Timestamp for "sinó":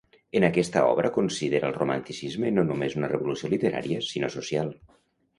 4.07-4.31